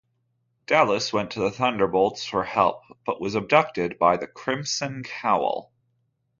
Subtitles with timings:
[0.65, 5.71] Dallas went to the Thunderbolts for help but was abducted by the Crimson Cowl.